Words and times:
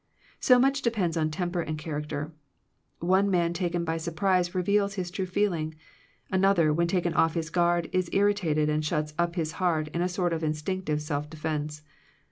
So 0.39 0.57
much 0.57 0.81
depends 0.81 1.15
on 1.15 1.29
temper 1.29 1.61
and 1.61 1.77
character. 1.77 2.33
One 3.01 3.29
man 3.29 3.53
taken 3.53 3.85
by 3.85 3.97
surprise 3.97 4.55
reveals 4.55 4.95
his 4.95 5.11
true 5.11 5.27
feeling; 5.27 5.75
another, 6.31 6.73
when 6.73 6.87
taken 6.87 7.13
off 7.13 7.35
his 7.35 7.51
guard, 7.51 7.87
is 7.93 8.09
irritated, 8.11 8.67
and 8.67 8.83
shuts 8.83 9.13
up 9.19 9.35
his 9.35 9.51
heart 9.61 9.89
in 9.89 10.01
a 10.01 10.09
sort 10.09 10.33
of 10.33 10.43
instinctive 10.43 11.03
self 11.03 11.29
defence. 11.29 11.83